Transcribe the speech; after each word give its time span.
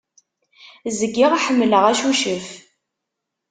Zgiɣ 0.97 1.31
ḥemmleɣ 1.43 1.83
acucef. 1.91 2.47